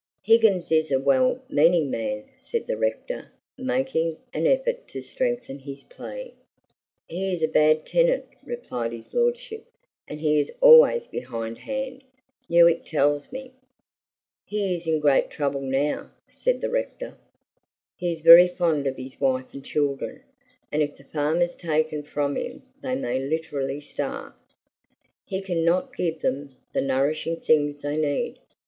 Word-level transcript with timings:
"Higgins 0.23 0.71
is 0.71 0.91
a 0.91 0.99
well 0.99 1.43
meaning 1.47 1.91
man," 1.91 2.23
said 2.39 2.65
the 2.65 2.75
rector, 2.75 3.27
making 3.55 4.17
an 4.33 4.47
effort 4.47 4.87
to 4.87 5.01
strengthen 5.03 5.59
his 5.59 5.83
plea. 5.83 6.33
"He 7.07 7.31
is 7.31 7.43
a 7.43 7.47
bad 7.47 7.75
enough 7.75 7.85
tenant," 7.85 8.25
replied 8.43 8.93
his 8.93 9.13
lordship. 9.13 9.63
"And 10.07 10.19
he 10.19 10.39
is 10.39 10.51
always 10.59 11.05
behindhand, 11.05 12.03
Newick 12.49 12.83
tells 12.83 13.31
me." 13.31 13.51
"He 14.47 14.73
is 14.73 14.87
in 14.87 15.01
great 15.01 15.29
trouble 15.29 15.61
now," 15.61 16.09
said 16.27 16.61
the 16.61 16.71
rector. 16.71 17.15
"He 17.95 18.11
is 18.11 18.21
very 18.21 18.47
fond 18.47 18.87
of 18.87 18.97
his 18.97 19.21
wife 19.21 19.53
and 19.53 19.63
children, 19.63 20.23
and 20.71 20.81
if 20.81 20.97
the 20.97 21.03
farm 21.03 21.43
is 21.43 21.53
taken 21.53 22.01
from 22.01 22.35
him 22.35 22.63
they 22.81 22.95
may 22.95 23.19
literally 23.19 23.81
starve. 23.81 24.33
He 25.27 25.41
can 25.41 25.63
not 25.63 25.95
give 25.95 26.21
them 26.21 26.55
the 26.73 26.81
nourishing 26.81 27.39
things 27.41 27.81
they 27.81 27.97
need. 27.97 28.39